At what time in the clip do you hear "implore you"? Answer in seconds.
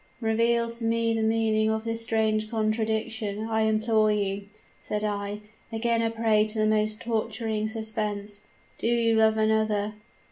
3.61-4.47